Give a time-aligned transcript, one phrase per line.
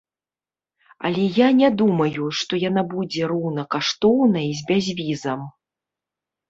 [1.09, 5.41] Але я не думаю, што яна будзе роўнакаштоўнай з безвізам.